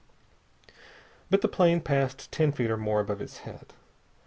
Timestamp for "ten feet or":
2.31-2.77